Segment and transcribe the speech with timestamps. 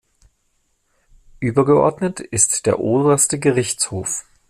[1.41, 4.25] Übergeordnet ist der Oberste Gerichtshof.